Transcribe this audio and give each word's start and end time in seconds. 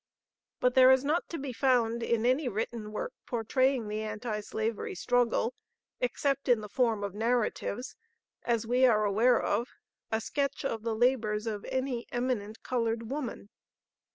But 0.59 0.73
there 0.73 0.89
is 0.89 1.05
not 1.05 1.29
to 1.29 1.37
be 1.37 1.53
found 1.53 2.01
in 2.01 2.25
any 2.25 2.49
written 2.49 2.91
work 2.91 3.13
portraying 3.27 3.87
the 3.87 4.01
Anti 4.01 4.39
Slavery 4.39 4.95
struggle, 4.95 5.53
(except 5.99 6.49
in 6.49 6.61
the 6.61 6.67
form 6.69 7.03
of 7.03 7.13
narratives,) 7.13 7.95
as 8.41 8.65
we 8.65 8.87
are 8.87 9.05
aware 9.05 9.39
of, 9.39 9.67
a 10.11 10.19
sketch 10.19 10.65
of 10.65 10.81
the 10.81 10.95
labors 10.95 11.45
of 11.45 11.65
any 11.65 12.07
eminent 12.11 12.63
colored 12.63 13.11
woman. 13.11 13.49